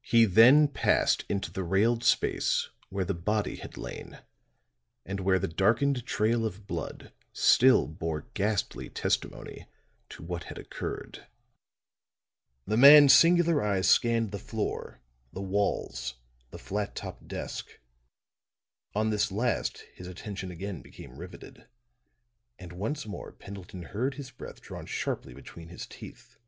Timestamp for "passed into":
0.68-1.52